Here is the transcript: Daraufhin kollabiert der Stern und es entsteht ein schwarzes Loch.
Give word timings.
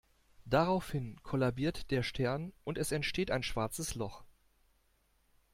Daraufhin 0.45 1.21
kollabiert 1.21 1.91
der 1.91 2.01
Stern 2.01 2.53
und 2.63 2.79
es 2.79 2.91
entsteht 2.91 3.29
ein 3.29 3.43
schwarzes 3.43 3.93
Loch. 3.93 4.23